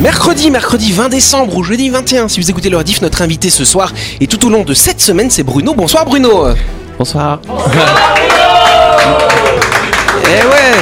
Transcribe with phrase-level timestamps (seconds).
[0.00, 3.64] Mercredi, mercredi 20 décembre ou jeudi 21, si vous écoutez le rediff, notre invité ce
[3.64, 5.74] soir et tout au long de cette semaine, c'est Bruno.
[5.74, 6.48] Bonsoir Bruno
[6.98, 7.40] Bonsoir.
[10.24, 10.76] Eh ouais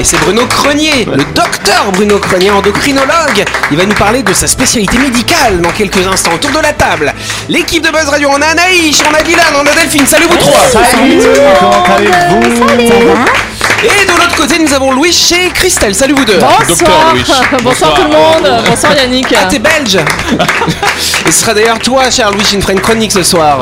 [0.00, 3.44] et c'est Bruno Crenier, le docteur Bruno Crenier, endocrinologue.
[3.70, 7.12] Il va nous parler de sa spécialité médicale dans quelques instants autour de la table.
[7.48, 10.04] L'équipe de Buzz Radio, on a Anaïs, on a Dylan, on a Delphine.
[10.06, 11.20] Salut vous trois Salut,
[11.60, 15.94] comment allez-vous Et de l'autre côté, nous avons Louis chez Christelle.
[15.94, 17.14] Salut vous deux Bonsoir.
[17.62, 18.62] Bonsoir tout le monde.
[18.68, 19.26] Bonsoir Yannick.
[19.36, 19.96] Ah, t'es belge
[21.26, 23.60] Et ce sera d'ailleurs toi, cher Louis, qui nous fera une chronique ce soir.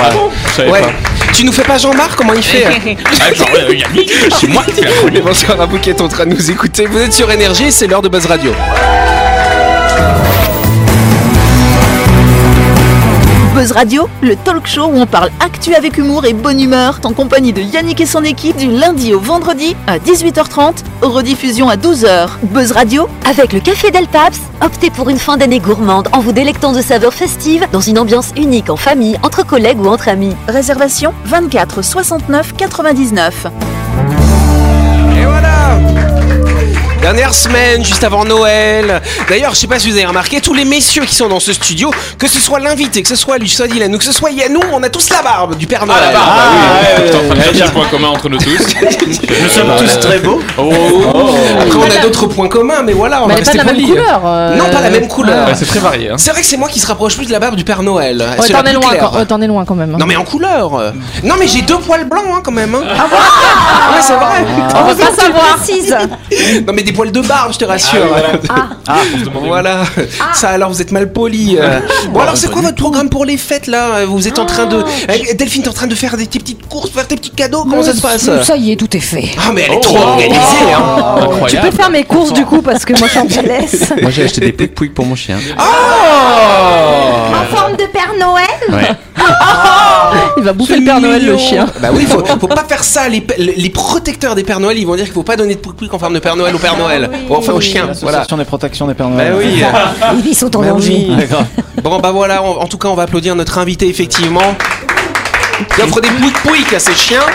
[0.57, 0.91] savais pas.
[1.33, 2.65] Tu nous fais pas Jean-Marc Comment il fait
[3.21, 5.19] Ah, genre, euh, Yannick, c'est moi qui fais la chronique.
[5.19, 6.87] Et bonsoir à vous qui êtes en train de nous écouter.
[6.87, 8.53] Vous êtes sur Énergie et c'est l'heure de Buzz Radio.
[13.55, 17.13] Buzz Radio, le talk show où on parle actu avec humour et bonne humeur, en
[17.13, 22.31] compagnie de Yannick et son équipe du lundi au vendredi à 18h30, rediffusion à 12h.
[22.45, 26.33] Buzz Radio, Avec le Café Del Paps, optez pour une fin d'année gourmande en vous
[26.33, 30.35] délectant de saveurs festives dans une ambiance unique en famille, entre collègues ou entre amis.
[30.49, 33.49] réservation 24 69 99.
[37.03, 39.03] Dernière semaine, juste avant Noël.
[39.29, 41.53] D'ailleurs, je sais pas si vous avez remarqué, tous les messieurs qui sont dans ce
[41.53, 44.05] studio, que ce soit l'invité, que ce soit lui, que ce soit Dylan ou que
[44.05, 46.01] ce soit Yannou, on a tous la barbe du Père Noël.
[46.01, 46.92] Ah, la barbe, bah oui.
[47.55, 48.59] Le point commun entre nous tous.
[48.83, 50.41] Nous sommes tous très beaux.
[50.59, 50.73] Oh.
[51.61, 53.81] Après, on a d'autres points communs, mais voilà, on Mais va pas rester la même
[53.83, 54.23] couleur.
[54.25, 55.47] euh, Non, pas la même couleur.
[55.49, 56.11] Ouais, c'est très varié.
[56.11, 56.15] Hein.
[56.19, 58.25] C'est vrai que c'est moi qui se rapproche plus de la barbe du Père Noël.
[58.49, 59.97] T'en es loin, quand- loin même.
[59.99, 60.91] Non mais en couleur euh.
[61.25, 62.83] Non mais j'ai deux poils blancs hein, quand même hein.
[62.97, 63.05] Ah
[63.93, 64.45] Ouais c'est vrai
[64.77, 65.59] On veut pas savoir.
[66.67, 68.01] Non mais des poils de barbe je te rassure
[68.89, 68.97] Ah,
[69.45, 69.83] Voilà
[70.35, 71.81] Ça alors vous êtes mal poli euh.
[72.11, 74.05] Bon alors c'est quoi votre programme pour les fêtes là?
[74.05, 76.67] Vous êtes en train de Eh, Delphine t'es en train de faire des tes petites
[76.69, 78.31] courses Faire tes petits cadeaux Comment ça se passe?
[78.43, 79.31] Ça y est, tout est fait.
[79.39, 80.41] Ah mais elle est trop organisée
[80.75, 81.15] hein.
[81.19, 81.69] Tu Incroyable.
[81.71, 83.93] peux faire mes courses du coup parce que moi je suis en PLS.
[84.03, 85.39] Moi j'ai acheté des pouic pouic pour mon chien.
[85.59, 88.47] En forme de Père Noël?
[88.71, 88.91] Ouais.
[90.39, 91.67] Il va bouffer le Père Noël, le chien.
[91.81, 93.09] Bah oui, faut, faut pas faire ça.
[93.09, 95.93] Les, les protecteurs des Pères Noël, ils vont dire qu'il faut pas donner de pouic
[95.93, 97.11] en forme de Père Noël au Père Noël.
[97.29, 97.83] Ou enfin au chien.
[98.03, 98.19] Voilà.
[98.19, 99.35] L'association des protections des Pères Bah Noël.
[99.39, 99.63] oui.
[100.27, 101.07] Ils sont en Bah danger.
[101.09, 101.27] oui.
[101.83, 104.41] Bon bah voilà, en, en tout cas on va applaudir notre invité effectivement
[105.65, 107.27] qui offre des pouic pouic à ses chiens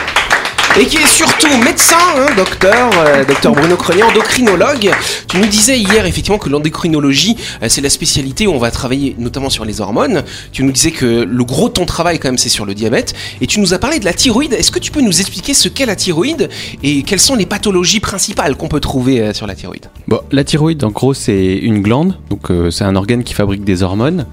[0.80, 4.92] et qui est surtout médecin, hein, docteur, euh, docteur Bruno Crenier, endocrinologue.
[5.28, 9.16] Tu nous disais hier effectivement que l'endocrinologie, euh, c'est la spécialité où on va travailler
[9.18, 10.24] notamment sur les hormones.
[10.52, 13.16] Tu nous disais que le gros de ton travail quand même c'est sur le diabète
[13.42, 14.54] et tu nous as parlé de la thyroïde.
[14.54, 16.48] Est-ce que tu peux nous expliquer ce qu'est la thyroïde
[16.84, 19.90] et quelles sont les pathologies principales qu'on peut trouver euh, sur la thyroïde?
[20.08, 23.84] Bon, la thyroïde, en gros, c'est une glande, donc c'est un organe qui fabrique des
[23.84, 24.26] hormones.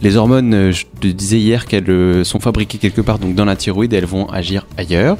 [0.00, 3.92] Les hormones, je te disais hier qu'elles sont fabriquées quelque part, donc dans la thyroïde,
[3.92, 5.16] elles vont agir ailleurs.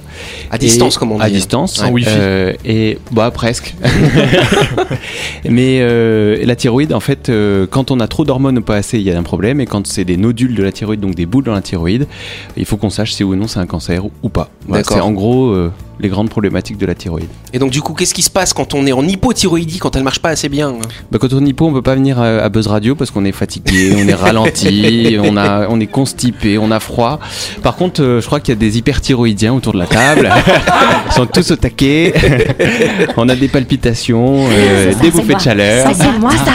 [0.59, 1.23] À Et- distance comme on dit.
[1.23, 1.75] À distance.
[1.75, 2.09] Sans Wi-Fi.
[2.11, 3.75] Euh, et bah presque.
[5.49, 8.99] Mais euh, la thyroïde, en fait, euh, quand on a trop d'hormones ou pas assez,
[8.99, 9.61] il y a un problème.
[9.61, 12.07] Et quand c'est des nodules de la thyroïde, donc des boules dans la thyroïde,
[12.57, 14.51] il faut qu'on sache si oui ou non c'est un cancer ou- pas.
[14.67, 14.97] Voilà, D'accord.
[14.97, 17.29] c'est en gros euh, les grandes problématiques de la thyroïde.
[17.53, 20.05] Et donc du coup, qu'est-ce qui se passe quand on est en hypothyroïdie, quand elle
[20.05, 20.75] marche pas assez bien?
[21.11, 23.25] Bah, quand on est hypo, on peut pas venir à, à Buzz Radio parce qu'on
[23.25, 27.19] est fatigué, on est ralenti, on, a, on est constipé, on a froid.
[27.63, 30.31] Par contre, euh, je crois qu'il y a des hyperthyroïdiens autour de la table.
[31.07, 32.15] Ils sont tous au taquet.
[33.17, 35.89] on a des palpitations, euh, des bouffées de chaleur.
[35.89, 36.53] Ça c'est moi ça.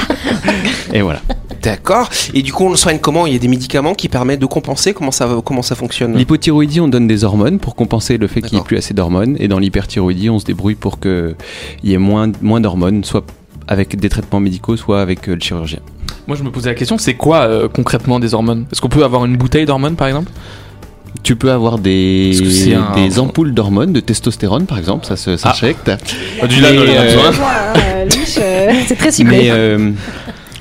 [0.93, 1.21] Et voilà.
[1.63, 2.09] D'accord.
[2.34, 3.25] Et du coup, on le soigne comment?
[3.25, 4.94] Il y a des médicaments qui permettent de compenser?
[4.94, 6.16] Comment ça, va- comment ça fonctionne?
[6.18, 9.38] L'hypothyroïdie, on donne des hormones pour compenser le fait qu'il n'y ait plus assez d'hormones.
[9.40, 11.35] Et dans l'hyperthyroïdie, on se débrouille pour qu'il
[11.84, 13.25] y ait moins, moins d'hormones, soit
[13.68, 15.79] avec des traitements médicaux, soit avec euh, le chirurgien.
[16.28, 18.66] Moi je me posais la question, c'est quoi euh, concrètement des hormones?
[18.72, 20.31] Est-ce qu'on peut avoir une bouteille d'hormones par exemple?
[21.22, 25.90] Tu peux avoir des, un- des ampoules d'hormones, de testostérone par exemple, ça se- s'injecte.
[26.50, 28.23] Du Mais, lano, on en a euh, besoin.
[28.88, 29.23] C'est très.
[29.23, 29.91] Mais euh,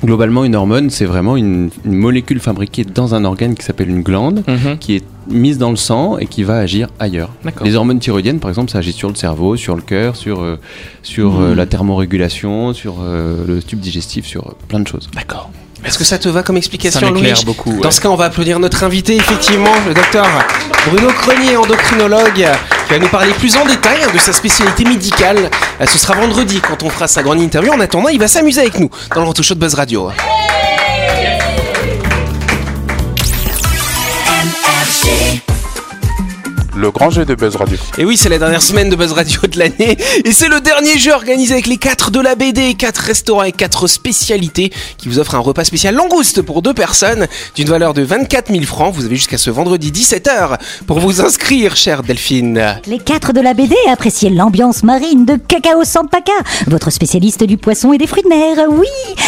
[0.03, 4.01] globalement, une hormone, c'est vraiment une, une molécule fabriquée dans un organe qui s'appelle une
[4.03, 4.77] glande, Mhm.
[4.79, 7.29] qui est mise dans le sang et qui va agir ailleurs.
[7.63, 10.57] Les hormones thyroïdiennes, par exemple, ça agit sur le cerveau, sur le cœur, sur, euh,
[11.01, 15.09] sur euh, la thermorégulation, sur euh, le tube digestif, sur plein de choses.
[15.15, 15.49] D'accord.
[15.85, 17.79] Est-ce que ça te va comme Ça explication, Louis beaucoup.
[17.81, 20.25] Dans ce cas, on va applaudir notre invité, effectivement, le docteur
[20.87, 25.49] Bruno Crenier, endocrinologue, qui va nous parler plus en détail hein, de sa spécialité médicale.
[25.81, 27.73] Euh, Ce sera vendredi quand on fera sa grande interview.
[27.73, 30.11] En attendant, il va s'amuser avec nous dans le Retour Show de Buzz Radio.
[36.83, 37.77] Le grand jeu de Buzz Radio.
[37.97, 39.97] Et oui, c'est la dernière semaine de Buzz Radio de l'année.
[40.25, 43.53] Et c'est le dernier jeu organisé avec les 4 de la BD, 4 restaurants et
[43.53, 48.01] 4 spécialités qui vous offrent un repas spécial langouste pour deux personnes d'une valeur de
[48.01, 48.93] 24 000 francs.
[48.93, 52.75] Vous avez jusqu'à ce vendredi 17h pour vous inscrire, chère Delphine.
[52.85, 56.33] Les quatre de la BD appréciez l'ambiance marine de Cacao Sampaka,
[56.67, 58.57] votre spécialiste du poisson et des fruits de mer.
[58.69, 58.87] Oui,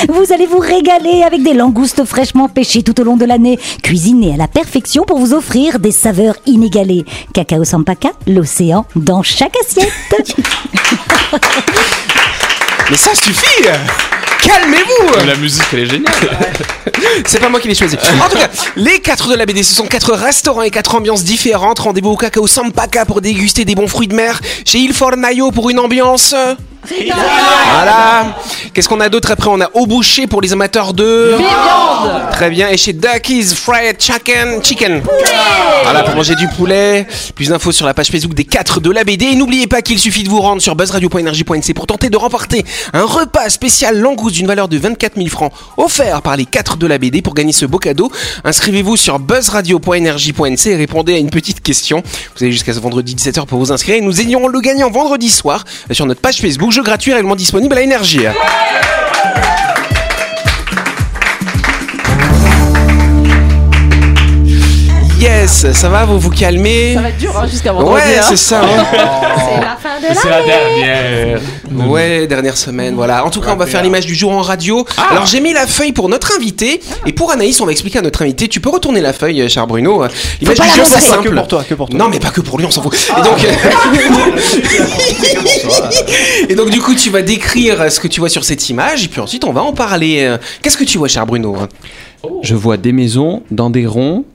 [0.10, 4.34] vous allez vous régaler avec des langoustes fraîchement pêchées tout au long de l'année, cuisinées
[4.34, 7.06] à la perfection pour vous offrir des saveurs inégalées.
[7.34, 9.92] Cacao Sampaka, l'océan dans chaque assiette.
[12.92, 13.64] Mais ça suffit
[14.42, 16.14] Calmez-vous La musique, elle est géniale.
[17.26, 17.98] C'est pas moi qui l'ai choisi.
[18.24, 21.24] En tout cas, les 4 de la BD, ce sont 4 restaurants et 4 ambiances
[21.24, 21.80] différentes.
[21.80, 24.40] Rendez-vous au Cacao Sampaka pour déguster des bons fruits de mer.
[24.66, 26.36] Chez Il Fornaio pour une ambiance...
[26.88, 28.38] Voilà.
[28.74, 32.50] Qu'est-ce qu'on a d'autre après On a Au Boucher pour les amateurs de Viande Très
[32.50, 32.70] bien.
[32.70, 35.02] Et chez Ducky's Fried Chicken, chicken.
[35.84, 37.08] Voilà pour manger du poulet.
[37.36, 39.26] Plus d'infos sur la page Facebook des 4 de la BD.
[39.26, 43.04] Et n'oubliez pas qu'il suffit de vous rendre sur buzzradio.energie.nc pour tenter de remporter un
[43.04, 46.98] repas spécial langouste d'une valeur de 24 000 francs offert par les 4 de la
[46.98, 48.12] BD pour gagner ce beau cadeau.
[48.44, 52.04] Inscrivez-vous sur buzzradio.energie.nc et répondez à une petite question.
[52.36, 55.30] Vous avez jusqu'à ce vendredi 17h pour vous inscrire et nous ayons le gagnant vendredi
[55.30, 56.72] soir sur notre page Facebook.
[56.76, 58.28] Jeu gratuit réellement disponible à Énergie.
[65.20, 66.94] Yes, ça va, vous vous calmez?
[66.96, 67.96] Ça va être dur hein, jusqu'à vendredi.
[67.96, 68.26] Ouais, hein.
[68.28, 68.62] c'est ça.
[68.62, 68.86] hein.
[68.92, 71.40] C'est la fin de C'est la dernière.
[71.88, 73.26] Ouais, dernière semaine, voilà.
[73.26, 74.86] En tout cas, on va faire l'image du jour en radio.
[74.98, 75.08] Ah.
[75.12, 76.82] Alors, j'ai mis la feuille pour notre invité.
[77.06, 78.48] Et pour Anaïs, on va expliquer à notre invité.
[78.50, 80.04] Tu peux retourner la feuille, euh, cher Bruno.
[80.42, 81.30] L'image du jour, c'est simple.
[81.30, 81.98] Que pour toi, que pour toi.
[81.98, 82.94] Non, mais pas que pour lui, on s'en fout.
[83.18, 84.65] Et donc, et donc, du
[86.86, 89.06] coup, tu vas décrire ce que tu vois sur cette image.
[89.06, 90.36] Et puis ensuite, on va en parler.
[90.62, 91.58] Qu'est-ce que tu vois, cher Bruno?
[92.42, 94.26] Je vois des maisons dans des ronds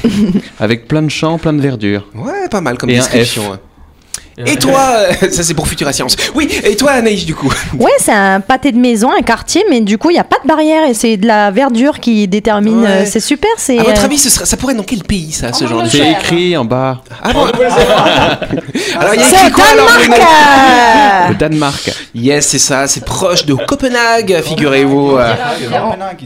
[0.60, 2.06] avec plein de champs, plein de verdure.
[2.14, 3.58] Ouais, pas mal comme Et un description.
[4.46, 6.16] Et toi, euh, ça c'est pour Futura Science.
[6.34, 7.52] Oui, et toi, Anaïs, du coup?
[7.78, 10.36] Ouais, c'est un pâté de maison, un quartier, mais du coup, il n'y a pas
[10.42, 12.80] de barrière et c'est de la verdure qui détermine.
[12.82, 12.88] Ouais.
[12.88, 13.50] euh, C'est super.
[13.56, 15.82] C'est À votre euh, avis, ce ça pourrait être dans quel pays, ça, ce genre
[15.82, 17.02] de C'est écrit en bas.
[17.22, 17.44] Ah bon?
[19.00, 21.90] Alors, il y a C'est écrit quoi alors Danemark Le Danemark.
[22.14, 25.18] Yes, c'est ça, c'est proche de Copenhague, figurez-vous.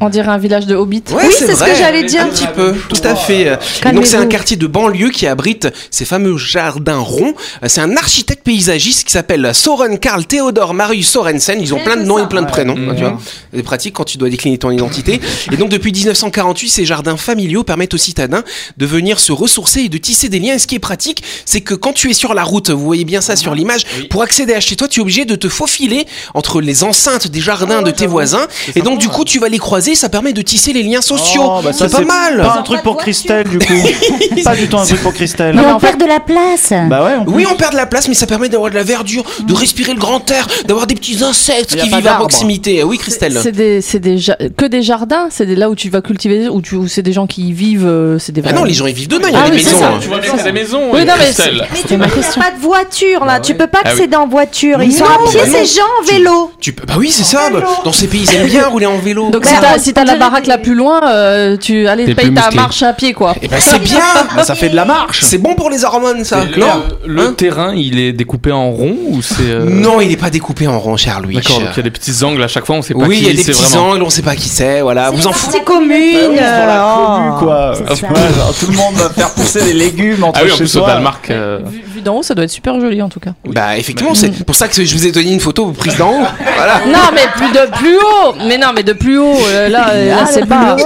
[0.01, 1.05] On dirait un village de hobbits.
[1.11, 2.23] Ouais, Oui, c'est ce vrai, que j'allais dire.
[2.23, 3.59] Un petit peu, tout à fait.
[3.87, 7.35] Et donc c'est un quartier de banlieue qui abrite ces fameux jardins ronds.
[7.67, 11.61] C'est un architecte paysagiste qui s'appelle Soren Karl Theodor Marius Sorensen.
[11.61, 12.75] Ils ont plein de noms et plein de prénoms.
[12.75, 13.19] tu vois.
[13.55, 15.21] C'est pratique quand tu dois décliner ton identité.
[15.53, 18.43] Et donc depuis 1948, ces jardins familiaux permettent aux citadins
[18.77, 20.55] de venir se ressourcer et de tisser des liens.
[20.55, 23.05] Et ce qui est pratique, c'est que quand tu es sur la route, vous voyez
[23.05, 26.07] bien ça sur l'image, pour accéder à chez toi, tu es obligé de te faufiler
[26.35, 28.49] entre les enceintes des jardins de tes voisins.
[28.75, 29.95] Et donc du coup, tu vas les croiser.
[29.95, 31.43] Ça permet de tisser les liens sociaux.
[31.45, 32.39] Oh, bah c'est pas mal.
[32.39, 33.73] Pas un truc pour Christelle, du coup.
[34.45, 35.55] pas du tout un truc pour Christelle.
[35.55, 36.73] Mais on perd de la place.
[36.89, 38.83] Bah ouais, on Oui, on perd de la place, mais ça permet d'avoir de la
[38.83, 42.83] verdure, de respirer le grand air, d'avoir des petits insectes Y qui vivent à proximité.
[42.83, 43.39] Oui, Christelle.
[43.43, 46.61] C'est des, c'est des ja- que des jardins, c'est là où tu vas cultiver, où,
[46.89, 49.09] c'est des gens qui y vivent, euh, c'est des Ah non, les gens ils vivent
[49.09, 49.79] dedans, il y a Ah des oui, maisons.
[49.79, 49.89] ça.
[49.89, 49.99] hein.
[50.01, 50.81] Tu vois bien que c'est des maisons.
[50.93, 51.67] Oui, non, mais Christelle.
[51.73, 53.93] Mais tu n'as pas de voiture là, tu peux pas Ah oui.
[53.93, 54.83] accéder en voiture.
[54.83, 56.51] Ils sont à pied ces gens en vélo.
[56.61, 56.87] Tu peux...
[56.87, 57.51] Bah oui, c'est ça.
[57.85, 59.31] dans ces pays, ils aiment bien rouler en vélo.
[59.31, 59.45] Donc
[59.79, 63.13] si t'as la baraque la plus loin, euh, tu allez paye ta marche à pied
[63.13, 63.35] quoi.
[63.43, 63.99] Eh ben c'est bien.
[64.37, 65.21] Bah, ça fait de la marche.
[65.23, 66.45] C'est bon pour les hormones, ça.
[66.45, 67.35] Le- Non.
[67.73, 69.43] Hein il est découpé en rond ou c'est.
[69.51, 71.35] euh, Non, il est pas découpé en rond, cher Louis.
[71.37, 73.17] D'accord, donc il y a des petits angles à chaque fois, on sait pas Oui,
[73.19, 73.91] qui il y a des c'est petits vraiment.
[73.91, 74.81] angles, on sait pas qui c'est.
[74.83, 75.59] Voilà, vous en foutez.
[75.59, 76.37] C'est commune.
[76.37, 76.95] Dans la euh,
[77.31, 77.75] commu, quoi.
[77.77, 78.07] C'est ça.
[78.09, 80.65] Ouais, genre, tout le monde va faire pousser des légumes entre Ah oui, en chez
[80.65, 80.87] plus au soi.
[80.89, 81.31] Danemark.
[81.31, 83.33] euh, Vu, vu d'en haut, ça doit être super joli en tout cas.
[83.47, 86.27] Bah effectivement, c'est pour ça que je vous ai donné une photo prise d'en haut.
[86.57, 86.81] Voilà.
[86.87, 88.35] Non mais plus de plus haut.
[88.47, 89.37] Mais non mais de plus haut.
[89.49, 90.77] euh, là, euh, là, c'est pas.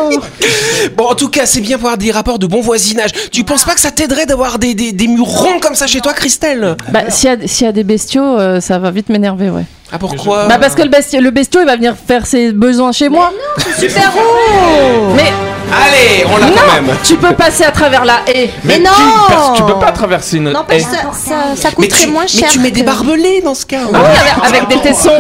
[0.96, 3.10] Bon, en tout cas, c'est bien pour avoir des rapports de bon voisinage.
[3.32, 6.00] Tu penses pas que ça t'aiderait d'avoir des, des, des murs ronds comme ça chez
[6.00, 6.75] toi, Christelle?
[6.92, 9.64] Bah s'il y, a- s'il y a des bestiaux, euh, ça va vite m'énerver ouais.
[9.92, 12.90] Ah pourquoi Bah parce que le bestiau, le bestiau il va venir faire ses besoins
[12.92, 13.32] chez moi.
[13.78, 15.12] Super haut.
[15.16, 15.32] Mais
[15.68, 16.94] Allez, on l'a quand même.
[17.02, 18.50] tu peux passer à travers la haie.
[18.64, 18.90] Mais tu- non.
[19.28, 20.48] parce- Tu peux pas traverser une.
[20.70, 20.78] Haie.
[20.80, 22.48] ça, ça, ça Mais coûterait tu, moins mais cher.
[22.50, 23.78] tu mets des barbelés dans ce cas.
[23.92, 25.10] Ah oui, avec, avec des tessons.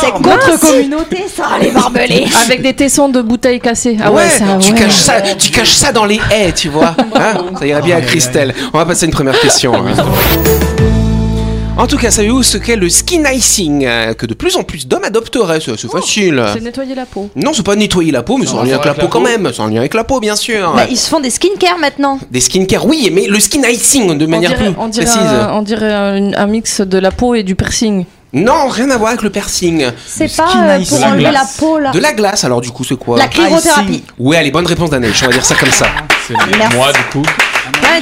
[0.00, 2.26] C'est contre communauté, ça, les barbelés.
[2.46, 3.98] Avec des tessons de bouteilles cassées.
[4.02, 4.78] Ah ouais, ouais, ça, tu, ouais.
[4.78, 6.94] caches ça, tu caches ça dans les haies, tu vois.
[7.14, 8.54] Hein ça irait bien à Christelle.
[8.72, 9.74] On va passer à une première question.
[9.74, 9.92] hein.
[11.78, 14.88] En tout cas, savez-vous ce qu'est le skin icing euh, Que de plus en plus
[14.88, 16.42] d'hommes adopteraient, c'est c'est facile.
[16.54, 17.28] C'est nettoyer la peau.
[17.36, 19.50] Non, c'est pas nettoyer la peau, mais c'est en lien avec la peau quand même.
[19.52, 20.72] C'est en lien avec la peau, bien sûr.
[20.74, 22.18] Bah, ils se font des skincare maintenant.
[22.30, 25.20] Des skincare, oui, mais le skin icing de On manière dirait, plus on dirait précise.
[25.22, 28.06] un, on dirait un, un mix de la peau et du piercing.
[28.32, 29.86] Non, rien à voir avec le piercing.
[30.06, 31.90] C'est pas euh, pour La enlever la peau là.
[31.90, 33.18] De la glace, alors du coup, c'est quoi?
[33.18, 34.02] La cryothérapie.
[34.18, 35.86] Ouais, allez, bonne réponse d'Anaïs, on va dire ça comme ça.
[36.26, 36.74] C'est Merci.
[36.76, 37.22] moi du coup.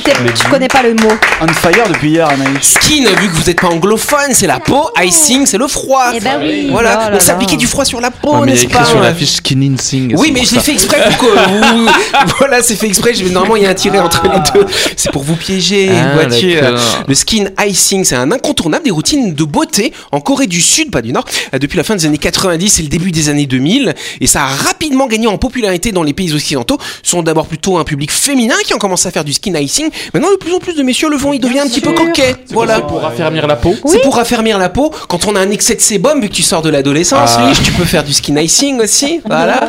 [0.03, 1.13] Tu connais pas le mot.
[1.41, 2.63] On fire depuis hier, Anaïs.
[2.63, 4.89] Skin, vu que vous n'êtes pas anglophone, c'est la peau.
[5.01, 6.11] Icing, c'est le froid.
[6.15, 6.69] Eh ben oui.
[6.71, 7.21] Voilà, Oh là donc là.
[7.21, 9.01] s'appliquer du froid sur la peau, Ouais, mais il y a n'est-ce écrit pas sur
[9.01, 10.15] la fiche skin sing.
[10.17, 11.89] Oui, mais je l'ai fait exprès pour que vous...
[12.39, 13.15] Voilà, c'est fait exprès.
[13.15, 13.25] Je...
[13.27, 14.67] Normalement, il y a un tiret entre les deux.
[14.97, 16.81] C'est pour vous piéger, Ah, d'accord.
[17.07, 21.03] Le skin icing, c'est un incontournable des routines de beauté en Corée du Sud, pas
[21.03, 21.25] du Nord,
[21.55, 23.95] euh, depuis la fin des années 90 et le début des années 2000.
[24.21, 26.79] Et ça a rapidement gagné en popularité dans les pays occidentaux.
[27.03, 29.84] Ce sont d'abord plutôt un public féminin qui ont commencé à faire du skin icing.
[30.13, 31.33] Maintenant, de plus en plus de messieurs le font.
[31.33, 32.35] Il devient un petit peu coquet.
[32.51, 32.81] Voilà.
[32.81, 33.75] Pour raffermir la peau.
[33.87, 34.93] C'est pour raffermir la peau.
[35.09, 37.53] Quand on a un excès de sébum, vu que tu sors de l'adolescence, Ah.
[37.65, 39.21] Tu peux faire du skin icing aussi.
[39.27, 39.69] Voilà.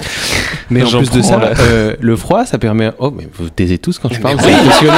[0.69, 2.91] Mais en plus de ça, euh, le froid, ça permet.
[3.00, 4.36] Oh, mais vous taisez tous quand je parle.
[4.38, 4.43] oui.
[4.45, 4.93] c'est impressionnant.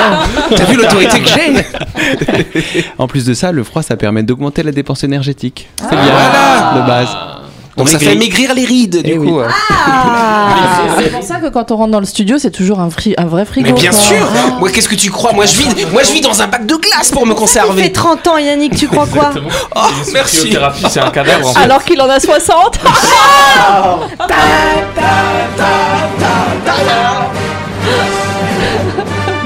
[0.55, 4.71] T'as vu l'autorité que j'ai En plus de ça, le froid, ça permet d'augmenter la
[4.71, 5.67] dépense énergétique.
[5.81, 6.81] C'est bien, Voilà.
[6.81, 7.09] de base.
[7.77, 9.39] Donc ça fait maigrir les rides, du Eh coup.
[9.39, 9.46] oui.
[11.00, 13.25] C'est pour ça que quand on rentre dans le studio, c'est toujours un, fri- un
[13.25, 13.67] vrai frigo.
[13.67, 14.00] Mais bien quoi.
[14.00, 14.27] sûr
[14.60, 15.31] Moi, qu'est-ce que tu crois?
[15.34, 17.39] Moi, je vis, moi, je vis dans un bac de glace pour me Ça fait
[17.41, 17.91] conserver.
[17.91, 19.29] 30 ans, Yannick, tu crois quoi?
[19.75, 19.79] Oh,
[20.13, 20.57] merci.
[20.89, 21.60] C'est un cadavre en fait.
[21.63, 22.79] Alors qu'il en a 60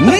[0.00, 0.12] Non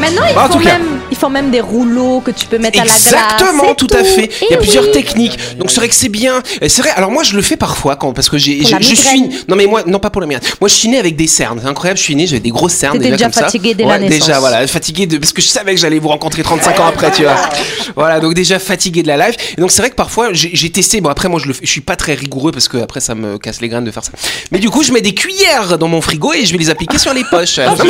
[0.00, 0.78] Maintenant, ils, Bah, en font tout cas.
[0.78, 3.06] même, ils font même des rouleaux que tu peux mettre à la glace.
[3.06, 4.30] Exactement, tout à fait.
[4.42, 5.38] Il y a Eh plusieurs techniques.
[5.58, 6.42] Donc c'est vrai que c'est bien.
[6.68, 6.90] C'est vrai.
[6.96, 9.82] Alors moi je le fais parfois quand parce que j'ai je, suis non mais moi
[9.86, 10.46] non pas pour la migraine.
[10.60, 11.58] Moi je suis né avec des cernes.
[11.62, 11.98] C'est incroyable.
[11.98, 13.74] Je suis né j'avais des grosses cernes déjà, déjà comme fatigué ça.
[13.76, 14.26] dès la Ouais, naissance.
[14.26, 17.10] Déjà voilà fatigué de parce que je savais que j'allais vous rencontrer 35 ans après
[17.12, 17.36] tu vois.
[17.96, 19.34] Voilà donc déjà fatigué de la live.
[19.58, 21.00] Et donc c'est vrai que parfois j'ai testé.
[21.00, 23.14] Bon après moi je le fais- je suis pas très rigoureux parce que après ça
[23.14, 24.12] me casse les graines de faire ça.
[24.52, 26.98] Mais du coup je mets des cuillères dans mon frigo et je vais les appliquer
[26.98, 27.56] sur les poches.
[27.56, 27.80] J'ai avec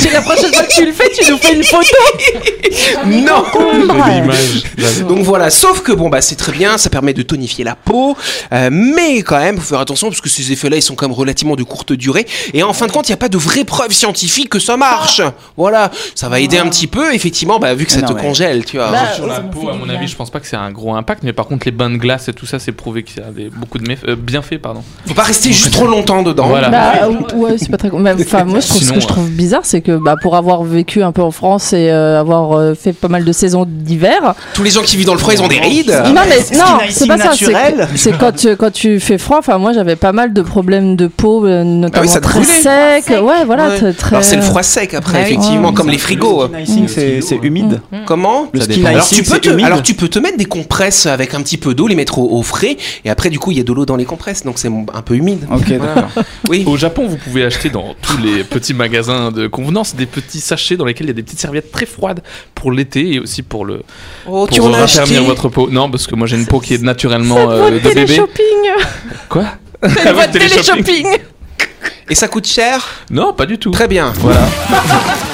[0.00, 1.84] C'est la prochaine fois que tu le fais, tu nous fais une photo
[3.06, 3.44] Non.
[5.08, 8.16] Donc voilà, sauf que bon bah c'est très bien, ça permet de tonifier la peau,
[8.52, 11.16] euh, mais quand même faut faire attention parce que ces effets-là ils sont quand même
[11.16, 13.64] relativement de courte durée et en fin de compte il n'y a pas de vraie
[13.64, 15.20] preuve scientifique que ça marche.
[15.56, 18.64] Voilà, ça va aider un petit peu effectivement bah vu que ça Non, te congèle,
[18.64, 18.90] tu vois.
[18.90, 21.22] Bah, Sur la peau, à mon avis, je pense pas que c'est un gros impact,
[21.22, 23.30] mais par contre, les bains de glace et tout ça, c'est prouvé qu'il y a
[23.30, 24.82] des- beaucoup de méf- euh, bienfaits, pardon.
[25.06, 26.48] Faut pas rester juste trop longtemps dedans.
[26.48, 26.68] Voilà.
[26.68, 27.90] Bah ouais, c'est pas très.
[27.90, 30.36] mais, Enfin, moi, je trouve, ce Sinon, que je trouve bizarre, c'est que bah, pour
[30.36, 33.64] avoir vécu un peu en France et euh, avoir euh, fait pas mal de saisons
[33.68, 34.34] d'hiver.
[34.54, 35.90] Tous les gens qui vivent dans le froid ils ont des rides.
[36.14, 37.32] non, mais c'est non, pas ça.
[37.96, 39.38] c'est quand tu, quand tu fais froid.
[39.38, 42.60] Enfin, moi, j'avais pas mal de problèmes de peau, euh, notamment ça te très brûlait.
[43.02, 43.22] sec.
[43.22, 43.76] Ouais, voilà, Ouais.
[43.78, 44.16] très- très.
[44.16, 45.32] Alors c'est le froid sec après Bah oui.
[45.34, 45.74] effectivement Ouais.
[45.74, 46.42] comme les frigos.
[46.42, 47.80] Le skin icing, c'est c'est humide.
[48.06, 48.88] Comment Le Ça skin dépend.
[48.88, 49.64] alors tu, peux te, humide.
[49.66, 52.38] alors tu peux te mettre des compresses avec un petit peu d'eau, les mettre au,
[52.38, 54.58] au frais, et après du coup il y a de l'eau dans les compresses, donc
[54.58, 55.46] c'est un peu humide.
[55.52, 56.08] Ok, Voilà.
[56.48, 56.64] Oui.
[56.66, 60.76] Au Japon, vous pouvez acheter dans tous les petits magasins de convenance des petits sachets
[60.76, 61.99] dans lesquels il y a des petites serviettes très froides
[62.54, 63.82] pour l'été et aussi pour le
[64.26, 65.68] Oh, pour tu raffermir votre peau.
[65.70, 68.04] Non, parce que moi j'ai une peau qui est naturellement euh, de bébé.
[68.06, 68.44] Télé-shopping
[69.28, 69.44] Quoi
[69.82, 70.84] Votre Télé-shopping.
[70.84, 71.06] télé-shopping
[72.08, 72.86] Et ça coûte cher?
[73.10, 73.70] Non, pas du tout.
[73.70, 74.12] Très bien.
[74.16, 74.40] Voilà.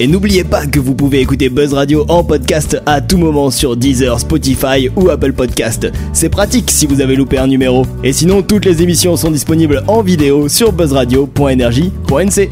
[0.00, 3.76] Et n'oubliez pas que vous pouvez écouter Buzz Radio en podcast à tout moment sur
[3.76, 5.92] Deezer, Spotify ou Apple Podcast.
[6.14, 7.84] C'est pratique si vous avez loupé un numéro.
[8.02, 12.50] Et sinon, toutes les émissions sont disponibles en vidéo sur buzzradio.energie.nc.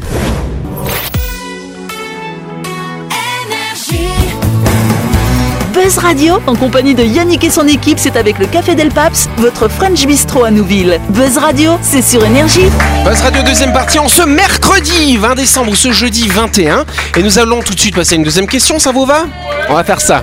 [5.89, 9.27] Buzz Radio, en compagnie de Yannick et son équipe, c'est avec le Café Del Paps,
[9.37, 10.99] votre French Bistro à Nouville.
[11.09, 12.69] Buzz Radio, c'est sur Énergie.
[13.03, 16.85] Buzz Radio deuxième partie en ce mercredi 20 décembre ou ce jeudi 21.
[17.17, 19.25] Et nous allons tout de suite passer à une deuxième question, ça vous va?
[19.67, 20.21] On va faire ça.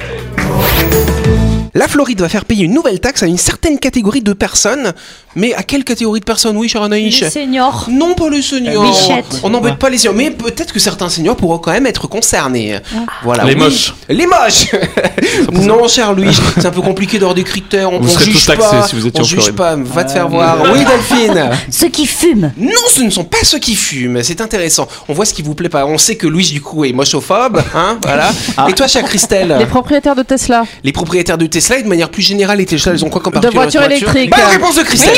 [1.76, 4.94] La Floride va faire payer une nouvelle taxe à une certaine catégorie de personnes.
[5.34, 7.88] Mais à quelle catégorie de personnes Oui, cher Anaïs Les seniors.
[7.90, 8.82] Non, pas les seniors.
[8.82, 9.40] Bichette.
[9.42, 10.14] On n'embête pas les seniors.
[10.14, 12.78] Mais peut-être que certains seniors pourront quand même être concernés.
[13.22, 13.44] Voilà.
[13.44, 13.60] Les oui.
[13.60, 13.92] moches.
[14.08, 14.70] Les moches
[15.52, 17.92] Non, cher Louis, c'est un peu compliqué d'avoir des critères.
[17.92, 18.88] On, Vous on serez juge tous taxés pas.
[18.88, 19.56] si vous étiez on en juge Floride.
[19.56, 19.76] pas.
[19.76, 20.56] Va te faire voir.
[20.72, 22.52] Oui, Delphine Ceux qui fument.
[22.56, 24.22] non, ce ne sont pas ceux qui fument.
[24.22, 24.88] C'est intéressant.
[25.08, 25.84] On voit ce qui vous plaît pas.
[25.84, 27.62] On sait que Louis, du coup, est mochophobe.
[27.74, 28.30] Hein, voilà.
[28.66, 30.64] Et toi, chère Christelle Les propriétaires de Tesla.
[30.82, 33.32] Les propriétaires de Tesla, et de manière plus générale, les Tesla, ils ont quoi comme
[33.34, 34.30] De particularité voitures électriques.
[34.30, 35.14] Bonne réponse de Christelle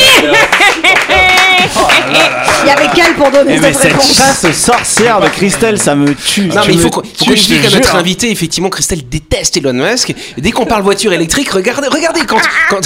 [2.62, 4.16] Il y avait qu'elle pour donner Eh mais cette cette réponse.
[4.16, 6.46] chasse sorcière de Christelle, ça me tue.
[6.46, 7.90] Non, Tu mais il me faut qu'on faut tues, qu'on je explique te à notre
[7.90, 7.96] jure.
[7.96, 10.10] invité, effectivement, Christelle déteste Elon Musk.
[10.10, 12.38] Et dès qu'on parle voiture électrique, regardez, regardez quand.
[12.70, 12.80] quand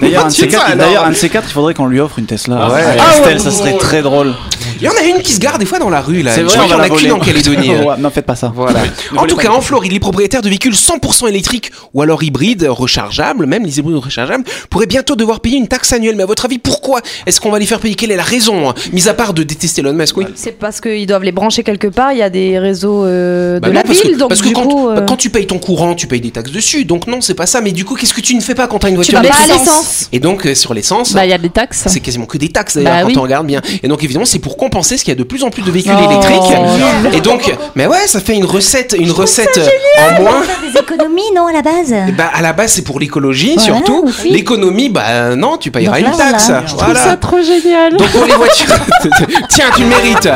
[0.00, 0.76] D'ailleurs, un de ces quatre, alors.
[0.86, 2.68] d'ailleurs, un de ces quatre, il faudrait qu'on lui offre une Tesla.
[2.68, 2.82] ouais.
[2.84, 3.42] Ah, Ah, Christelle, ouais.
[3.42, 4.34] ça serait très drôle.
[4.82, 6.32] Il y en a une qui se garde des fois dans la rue, là.
[6.34, 7.70] C'est vrai, on y en va a qu'une en Calédonie.
[7.82, 8.52] Ouais, non, faites pas ça.
[8.54, 8.80] Voilà.
[9.16, 13.46] En tout cas, en Floride, les propriétaires de véhicules 100% électriques ou alors hybrides rechargeables,
[13.46, 16.16] même les hybrides rechargeables, pourraient bientôt devoir payer une taxe annuelle.
[16.16, 17.94] Mais à votre avis, pourquoi est-ce qu'on va les faire payer?
[17.94, 20.26] Quelle est la raison hein Mis à part de détester Elon Musk, oui.
[20.34, 22.12] C'est parce qu'ils doivent les brancher quelque part.
[22.12, 24.42] Il y a des réseaux euh, de Bah non, la parce que- ville, donc parce
[24.42, 26.50] que du quand, coup, euh, bah, quand tu payes ton courant, tu payes des taxes
[26.52, 26.84] dessus.
[26.84, 27.60] Donc non, c'est pas ça.
[27.60, 29.22] Mais du coup, qu'est-ce que tu ne fais pas quand tu as une tu voiture
[29.22, 30.08] vas pas à électrique l'essence.
[30.12, 31.84] Et donc euh, sur l'essence, Bah, il y a des taxes.
[31.86, 33.14] c'est quasiment que des taxes d'ailleurs Bah quand oui.
[33.18, 33.60] on regarde bien.
[33.82, 35.62] Et donc évidemment, c'est pour compenser compenser ce qu'il y a de plus en plus
[35.62, 37.14] de véhicules Oh, électriques.
[37.14, 40.42] Et donc, mais ouais, ça fait une recette, une recette euh, en moins.
[40.42, 43.62] Faire des économies, non, à la base Bah, à la base, c'est pour l'écologie Voilà,
[43.62, 44.04] surtout.
[44.06, 44.30] aussi.
[44.30, 46.46] L'économie, bah non, tu payeras Donc une là, taxe.
[46.46, 46.62] voilà.
[46.62, 47.00] Je trouve Voilà.
[47.04, 47.96] ça trop génial.
[47.96, 48.74] Donc pour les voitures,
[49.50, 50.28] tiens, tu mérites.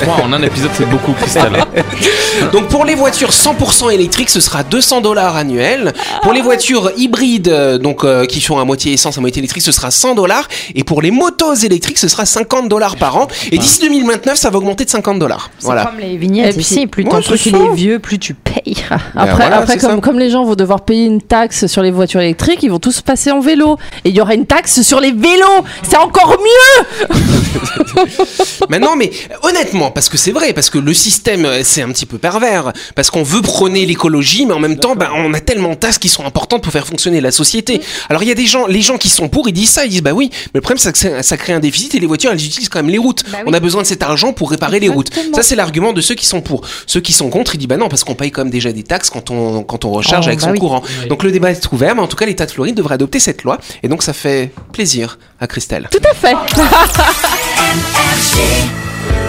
[0.00, 1.64] Trois en un épisode, c'est beaucoup, Christelle.
[2.52, 5.92] Donc pour les voitures 100% électriques, ce sera 200 dollars annuels.
[6.22, 9.62] Pour les voitures hybrides, euh, donc euh, qui sont à moitié essence, à moitié électrique,
[9.64, 10.46] ce sera 100 dollars.
[10.74, 13.28] Et pour les motos électriques, ce sera 50 dollars par an.
[13.52, 15.50] Et d'ici 2029, ça va augmenter de 50 dollars.
[15.58, 15.86] C'est Voilà.
[15.86, 16.86] comme les vignettes Et puis- ici.
[16.86, 17.58] Plus Ouais, ton c'est truc il ça.
[17.58, 18.76] est vieux, plus tu payes.
[19.14, 22.62] Après, voilà, après comme, les gens vont devoir payer une taxe sur les voitures électriques,
[22.62, 23.76] ils vont tous passer en vélo.
[24.04, 25.64] Et il y aura une taxe sur les vélos.
[25.82, 27.06] C'est encore mieux.
[28.70, 29.10] Mais non, mais
[29.42, 32.72] honnêtement, parce que c'est vrai, parce que le système, euh, c'est un petit peu pervers,
[32.94, 35.98] parce qu'on veut prôner l'écologie, mais en même temps, bah, on a tellement de tâches
[35.98, 37.80] qui sont importantes pour faire fonctionner la société.
[38.08, 39.90] Alors il y a des gens, les gens qui sont pour, ils disent ça, ils
[39.90, 42.06] disent bah oui, mais le problème c'est que ça, ça crée un déficit et les
[42.06, 43.24] voitures, elles utilisent quand même les routes.
[43.30, 43.44] Bah oui.
[43.46, 45.10] On a besoin de cet argent pour réparer les routes.
[45.34, 46.62] Ça c'est l'argument de ceux qui sont pour.
[46.86, 48.82] Ceux qui sont contre, ils disent bah non, parce qu'on paye quand même déjà des
[48.82, 50.58] taxes quand on quand on recharge Oh, avec bah son oui.
[50.58, 50.82] courant.
[51.08, 53.42] Donc le débat est ouvert, mais en tout cas l'État de Floride devrait adopter cette
[53.44, 55.88] loi, et donc ça fait plaisir à Christelle.
[55.90, 56.34] Tout à fait.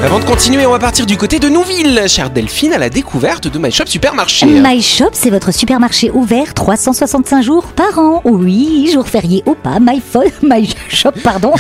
[0.03, 3.47] Avant de continuer, on va partir du côté de Nouville, chère Delphine, à la découverte
[3.49, 4.45] de My Shop Supermarché.
[4.45, 8.21] My Shop, c'est votre supermarché ouvert 365 jours par an.
[8.23, 11.51] Oui, jour férié ou pas, My, Fo- My Shop, pardon.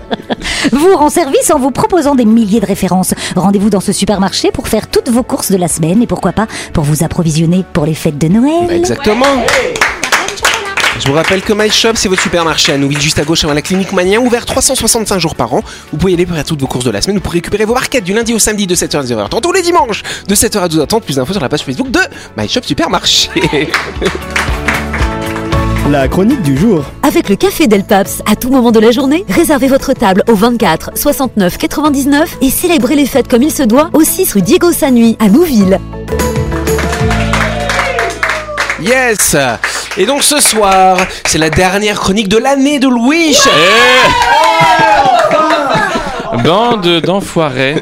[0.72, 3.14] vous rend service en vous proposant des milliers de références.
[3.36, 6.48] Rendez-vous dans ce supermarché pour faire toutes vos courses de la semaine et pourquoi pas
[6.72, 8.66] pour vous approvisionner pour les fêtes de Noël.
[8.66, 9.24] Bah, exactement.
[11.00, 13.54] Je vous rappelle que My Shop, c'est votre supermarché à Nouville, juste à gauche avant
[13.54, 15.62] la clinique Manien, ouvert 365 jours par an.
[15.90, 17.64] Vous pouvez y aller pour faire toutes vos courses de la semaine, vous pouvez récupérer
[17.64, 20.58] vos barquettes du lundi au samedi de 7h à 10h30, tous les dimanches de 7h
[20.58, 21.00] à 12h30.
[21.00, 22.00] Plus d'infos sur la page Facebook de
[22.36, 23.30] My Shop Supermarché.
[25.90, 26.84] La chronique du jour.
[27.02, 30.34] Avec le café Del Paps, à tout moment de la journée, réservez votre table au
[30.34, 34.70] 24 69 99 et célébrez les fêtes comme il se doit au 6 rue Diego
[34.70, 35.80] Sanui à Nouville.
[38.80, 39.36] Yes
[39.98, 40.96] Et donc ce soir,
[41.26, 43.36] c'est la dernière chronique de l'année de Louis.
[46.42, 47.74] Bande d'enfoirés.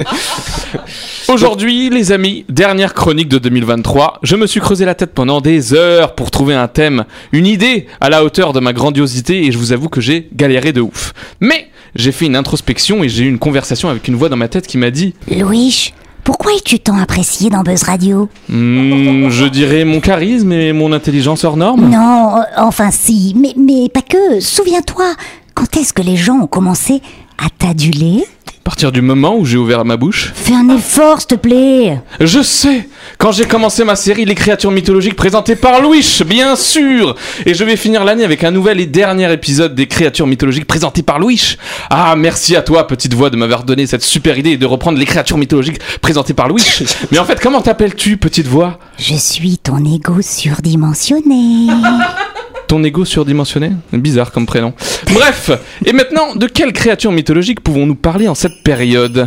[1.29, 4.19] Aujourd'hui, les amis, dernière chronique de 2023.
[4.25, 7.87] Je me suis creusé la tête pendant des heures pour trouver un thème, une idée
[8.01, 11.13] à la hauteur de ma grandiosité et je vous avoue que j'ai galéré de ouf.
[11.39, 14.49] Mais j'ai fait une introspection et j'ai eu une conversation avec une voix dans ma
[14.49, 19.85] tête qui m'a dit Louis, pourquoi es-tu tant apprécié dans Buzz Radio Hmm, Je dirais
[19.85, 21.89] mon charisme et mon intelligence hors norme.
[21.91, 24.41] Non, euh, enfin si, mais, mais pas que.
[24.41, 25.13] Souviens-toi,
[25.55, 27.01] quand est-ce que les gens ont commencé
[27.39, 28.25] à t'aduler?
[28.61, 30.33] À partir du moment où j'ai ouvert ma bouche.
[30.35, 31.99] Fais un effort, s'il te plaît.
[32.21, 37.17] Je sais Quand j'ai commencé ma série Les créatures mythologiques présentées par Louis, bien sûr
[37.47, 41.03] Et je vais finir l'année avec un nouvel et dernier épisode des créatures mythologiques présentées
[41.03, 41.57] par Louis.
[41.89, 45.07] Ah, merci à toi, petite voix, de m'avoir donné cette super idée de reprendre les
[45.07, 46.65] créatures mythologiques présentées par Louis.
[47.11, 48.79] Mais en fait, comment t'appelles-tu, petite voix?
[48.99, 51.69] Je suis ton ego surdimensionné.
[52.71, 54.73] Ton ego surdimensionné Bizarre comme prénom.
[55.13, 55.51] Bref,
[55.85, 59.27] et maintenant, de quelle créature mythologique pouvons-nous parler en cette période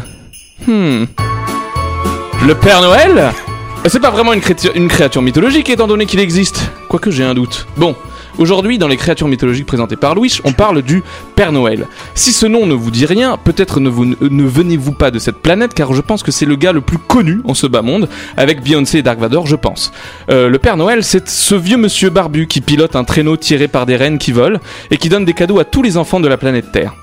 [0.66, 1.04] Hmm.
[2.48, 3.34] Le Père Noël?
[3.88, 6.72] C'est pas vraiment une, créature- une créature mythologique étant donné qu'il existe.
[6.88, 7.68] Quoique j'ai un doute.
[7.76, 7.98] Bon.
[8.40, 11.04] Aujourd'hui, dans les créatures mythologiques présentées par Louis, on parle du
[11.36, 11.88] Père Noël.
[12.16, 15.38] Si ce nom ne vous dit rien, peut-être ne, vous- ne venez-vous pas de cette
[15.38, 18.10] planète, car je pense que c'est le gars le plus connu en ce bas monde,
[18.36, 19.92] avec Beyoncé et Dark Vador, je pense.
[20.32, 23.86] Euh, le Père Noël, c'est ce vieux monsieur barbu qui pilote un traîneau tiré par
[23.86, 26.38] des rennes qui volent et qui donne des cadeaux à tous les enfants de la
[26.38, 26.96] planète Terre.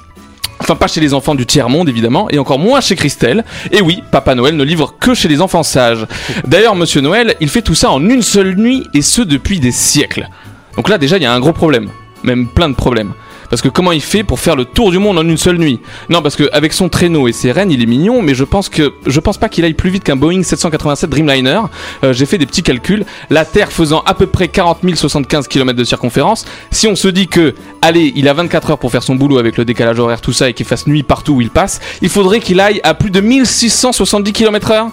[0.58, 3.44] Enfin, pas chez les enfants du tiers-monde, évidemment, et encore moins chez Christelle.
[3.70, 6.06] Et oui, Papa Noël ne livre que chez les enfants sages.
[6.46, 9.72] D'ailleurs, Monsieur Noël, il fait tout ça en une seule nuit, et ce depuis des
[9.72, 10.28] siècles.
[10.76, 11.88] Donc là, déjà, il y a un gros problème.
[12.22, 13.12] Même plein de problèmes.
[13.50, 15.80] Parce que comment il fait pour faire le tour du monde en une seule nuit?
[16.08, 18.94] Non, parce qu'avec son traîneau et ses rennes, il est mignon, mais je pense que
[19.06, 21.62] je pense pas qu'il aille plus vite qu'un Boeing 787 Dreamliner.
[22.04, 23.04] Euh, J'ai fait des petits calculs.
[23.28, 27.26] La Terre faisant à peu près 40 075 km de circonférence, si on se dit
[27.26, 30.32] que, allez, il a 24 heures pour faire son boulot avec le décalage horaire, tout
[30.32, 33.10] ça, et qu'il fasse nuit partout où il passe, il faudrait qu'il aille à plus
[33.10, 34.90] de 1670 km/h.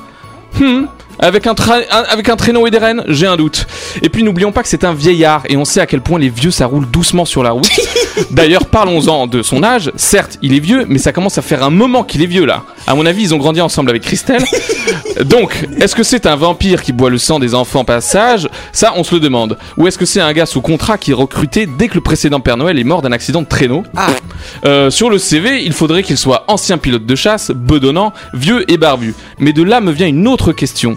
[0.60, 0.86] Hmm.
[1.20, 3.66] Avec un, un- avec un traîneau et des rennes, j'ai un doute.
[4.02, 6.30] Et puis n'oublions pas que c'est un vieillard et on sait à quel point les
[6.30, 7.70] vieux ça roule doucement sur la route.
[8.32, 9.92] D'ailleurs, parlons-en de son âge.
[9.96, 12.64] Certes, il est vieux, mais ça commence à faire un moment qu'il est vieux là.
[12.86, 14.44] À mon avis, ils ont grandi ensemble avec Christelle.
[15.26, 18.48] Donc, est-ce que c'est un vampire qui boit le sang des enfants passage?
[18.72, 19.58] Ça, on se le demande.
[19.78, 22.40] Ou est-ce que c'est un gars sous contrat qui est recruté dès que le précédent
[22.40, 23.84] Père Noël est mort d'un accident de traîneau?
[23.96, 24.08] Ah,
[24.66, 28.78] euh, sur le CV, il faudrait qu'il soit ancien pilote de chasse, bedonnant, vieux et
[28.78, 29.14] barbu.
[29.40, 30.96] Mais de là me vient une autre question.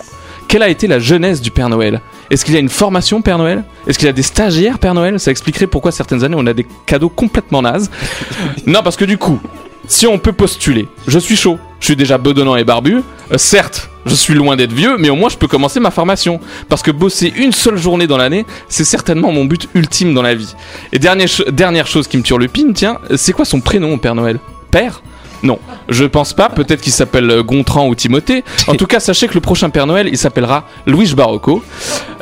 [0.48, 2.00] Quelle a été la jeunesse du Père Noël?
[2.30, 4.94] Est-ce qu'il y a une formation Père Noël Est-ce qu'il y a des stagiaires Père
[4.94, 7.90] Noël Ça expliquerait pourquoi certaines années on a des cadeaux complètement nazes.
[8.66, 9.40] non, parce que du coup,
[9.88, 11.58] si on peut postuler, je suis chaud.
[11.80, 12.96] Je suis déjà bedonnant et barbu.
[13.32, 16.38] Euh, certes, je suis loin d'être vieux, mais au moins je peux commencer ma formation.
[16.68, 20.34] Parce que bosser une seule journée dans l'année, c'est certainement mon but ultime dans la
[20.34, 20.54] vie.
[20.92, 24.38] Et dernière, ch- dernière chose qui me turlupine, tiens, c'est quoi son prénom Père Noël?
[24.70, 25.02] Père?
[25.42, 26.48] Non, je pense pas.
[26.48, 28.44] Peut-être qu'il s'appelle euh, Gontran ou Timothée.
[28.66, 31.62] En tout cas, sachez que le prochain Père Noël, il s'appellera Louis Barocco.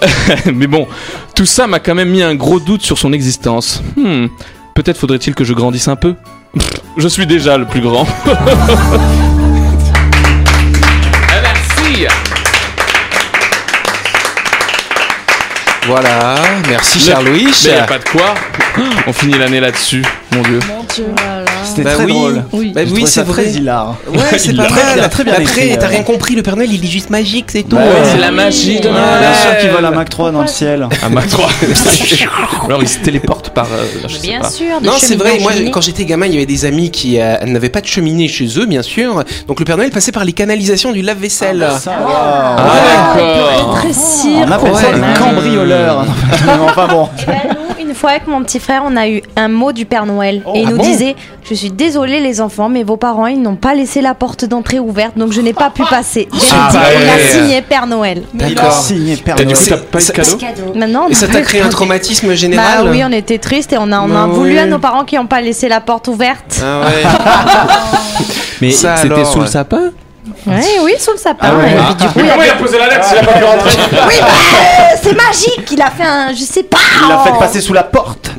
[0.55, 0.87] Mais bon,
[1.35, 3.83] tout ça m'a quand même mis un gros doute sur son existence.
[3.97, 4.27] Hmm,
[4.75, 6.15] peut-être faudrait-il que je grandisse un peu.
[6.55, 8.07] Pff, Je suis déjà le plus grand.
[11.31, 12.07] Eh, Merci.
[15.87, 16.35] Voilà,
[16.69, 17.49] merci cher Louis.
[17.65, 18.35] Mais y a pas de quoi.
[19.07, 20.59] On finit l'année là-dessus, mon dieu.
[21.65, 22.13] C'était Bah très oui.
[22.13, 22.45] drôle.
[22.53, 22.73] Oui.
[22.75, 23.43] Bah oui, c'est vrai.
[23.45, 23.97] Très hilar.
[24.13, 24.99] Ouais, c'est pas l'a très mal.
[24.99, 25.89] bien- très bien Après, t'as euh.
[25.89, 27.77] rien compris, le Père Noël, il est juste magique, c'est tout.
[27.77, 28.03] Bah ouais.
[28.13, 29.21] C'est la magie de Noël.
[29.21, 30.89] Bien sûr qu'il vole un Mac 3 dans le ciel.
[31.03, 31.49] Un Mac 3.
[32.67, 33.67] Alors il se téléporte par.
[33.67, 34.51] euh, je sais Bien pas.
[34.51, 34.81] sûr.
[34.81, 35.39] des Non, c'est vrai.
[35.41, 38.29] Moi, quand j'étais gamin, il y avait des amis qui euh, n'avaient pas de cheminée
[38.29, 39.23] chez eux, bien sûr.
[39.47, 41.67] Donc le Père Noël passait par les canalisations du lave-vaisselle.
[41.79, 42.11] Ça, waouh.
[42.11, 43.75] Ah, d'accord.
[43.77, 43.89] Très.
[44.47, 45.01] On appelle ça Ouais.
[45.05, 46.05] un cambrioleur.
[46.65, 47.09] enfin bon.
[47.99, 50.43] Fois avec mon petit frère, on a eu un mot du Père Noël.
[50.55, 51.17] et il ah nous bon disait
[51.49, 54.79] Je suis désolé, les enfants, mais vos parents, ils n'ont pas laissé la porte d'entrée
[54.79, 56.29] ouverte, donc je n'ai pas pu passer.
[56.33, 58.23] J'ai Ah, dit, bah il a signé Père Noël.
[58.39, 59.69] Il a signé Père Et du coup, Noël.
[59.71, 62.33] t'as pas eu de Ça- cadeau Maintenant, on Et ça a- t'a créé un traumatisme
[62.35, 64.59] général Bah oui, on était tristes et on, a, on a Bah voulu oui.
[64.59, 66.63] à nos parents qui n'ont pas laissé la porte ouverte.
[66.63, 67.03] Ah ouais.
[68.61, 69.91] Mais Ça c'était sous le sapin
[70.49, 71.49] Ouais, oui, sous le sapin.
[71.51, 71.73] Ah ouais.
[71.73, 73.33] Et puis, du coup, il Comment il avait- a posé la lettre s'il a pas
[73.33, 73.71] pu rentrer
[74.09, 75.71] Oui, bah, euh, c'est magique.
[75.73, 76.79] Il a fait un, je sais pas.
[77.03, 78.31] Il l'a fait passer sous la porte.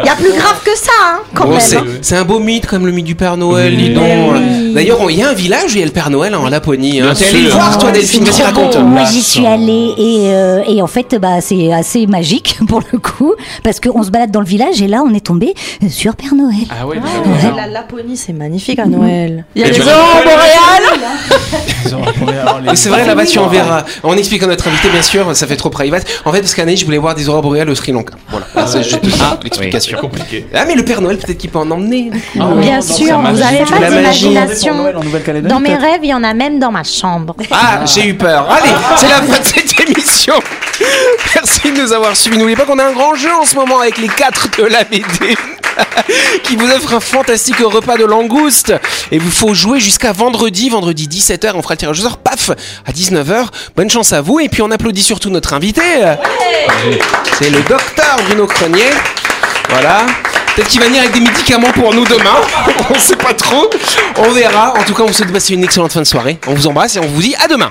[0.00, 1.60] Il y a plus grave que ça, hein, quand Bon, même.
[1.60, 1.84] c'est, hein.
[2.00, 4.04] c'est un beau mythe comme le mythe du Père Noël, dis donc.
[4.34, 4.72] oui.
[4.74, 6.48] D'ailleurs, on- il y a un village où il y a le Père Noël en
[6.48, 7.00] Laponie.
[7.00, 7.12] Hein.
[7.16, 8.76] T'es allé voir, toi, Oh, Delphine Vas-y, raconte.
[8.78, 12.98] Moi, j'y suis allée et, euh, et en fait, bah, c'est assez magique pour le
[12.98, 15.54] coup parce qu'on se balade dans le village et là, on est tombé
[15.90, 16.56] sur Père Noël.
[16.70, 19.44] Ah ouais, Ouais, La Laponie, c'est magnifique à Noël.
[19.54, 20.82] Il y a Et les tu- aurores boréales.
[22.72, 23.84] Et c'est vrai, là-bas, tu en verras.
[24.02, 26.06] En expliquant notre invité, bien sûr, ça fait trop private.
[26.24, 28.14] En fait, parce qu'Anaïs, je voulais voir des aurores boréales au Sri Lanka.
[28.30, 28.82] Voilà, c'est
[30.00, 30.46] compliqué.
[30.54, 32.10] Ah, mais le Père Noël, peut-être qu'il peut en emmener.
[32.34, 33.42] Bien sûr, vous magie.
[33.42, 34.74] avez La pas d'imagination.
[34.74, 35.52] Noël en Nouvelle-Calédonie.
[35.52, 37.34] Dans mes rêves, il y en a même dans ma chambre.
[37.50, 38.48] Ah, j'ai eu peur.
[38.50, 40.34] Allez, c'est la fin de cette émission.
[41.34, 42.38] Merci de nous avoir suivis.
[42.38, 44.84] N'oubliez pas qu'on a un grand jeu en ce moment avec les 4 de la
[44.84, 45.36] BD.
[46.42, 48.74] qui vous offre un fantastique repas de langouste.
[49.10, 51.52] Et vous faut jouer jusqu'à vendredi, vendredi 17h.
[51.54, 52.50] On fera le tirage au sort, paf,
[52.86, 53.46] à 19h.
[53.76, 54.40] Bonne chance à vous.
[54.40, 55.82] Et puis on applaudit surtout notre invité.
[57.38, 58.90] C'est le docteur Bruno Crenier.
[59.72, 60.04] Voilà.
[60.54, 62.36] Peut-être qu'il va venir avec des médicaments pour nous demain.
[62.90, 63.70] on sait pas trop.
[64.18, 64.74] On verra.
[64.78, 66.38] En tout cas, on vous souhaite de passer une excellente fin de soirée.
[66.46, 67.70] On vous embrasse et on vous dit à demain.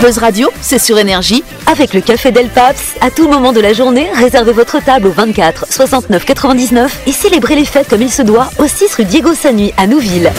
[0.00, 1.42] Buzz Radio, c'est sur énergie.
[1.66, 5.10] Avec le Café Del Paps, à tout moment de la journée, réservez votre table au
[5.10, 9.34] 24 69 99 et célébrez les fêtes comme il se doit au 6 rue Diego
[9.34, 10.30] Sanui à Nouville.